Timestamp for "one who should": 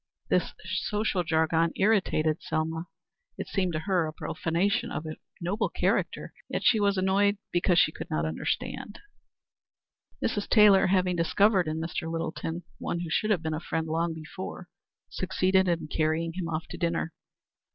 12.79-13.29